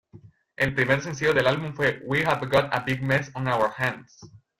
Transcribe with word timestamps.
El 0.55 0.73
primer 0.73 0.99
sencillo 1.03 1.31
del 1.31 1.45
álbum 1.45 1.75
fue 1.75 2.01
"We've 2.05 2.25
Got 2.47 2.73
a 2.73 2.79
Big 2.79 3.03
Mess 3.03 3.29
on 3.35 3.47
Our 3.47 3.71
Hands". 3.77 4.21